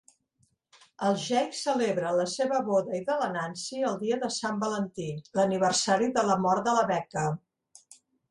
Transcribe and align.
El 1.07 1.17
Jake 1.23 1.57
celebra 1.57 2.13
la 2.19 2.23
seva 2.35 2.61
boda 2.69 2.95
i 3.01 3.03
de 3.09 3.17
la 3.19 3.27
Nancy 3.35 3.83
el 3.91 3.99
dia 4.05 4.19
de 4.25 4.31
Sant 4.37 4.57
Valentí, 4.65 5.07
l'aniversari 5.41 6.11
de 6.19 6.27
la 6.31 6.39
mort 6.47 6.65
de 6.69 6.77
la 6.79 6.89
Becca. 6.93 7.27